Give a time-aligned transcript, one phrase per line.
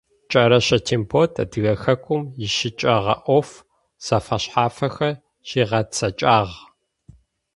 [0.31, 3.49] Кӏэрэщэ Тембот Адыгэ Хэкум ищыкӏэгъэ ӏоф
[4.05, 5.13] зэфэшъхьафхэр
[5.47, 6.55] щигъэцэкӏагъ.